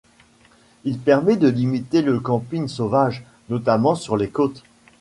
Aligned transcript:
Il 0.83 0.97
permet 0.97 1.35
de 1.37 1.47
limiter 1.47 2.01
le 2.01 2.19
camping 2.19 2.67
sauvage, 2.67 3.23
notamment 3.51 3.93
sur 3.93 4.17
les 4.17 4.29
côtes. 4.31 4.63